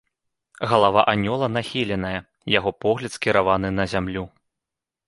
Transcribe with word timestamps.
Галава 0.71 1.01
анёла 1.13 1.49
нахіленая, 1.57 2.19
яго 2.57 2.71
погляд 2.87 3.11
скіраваны 3.19 3.69
на 3.79 3.83
зямлю. 3.97 4.31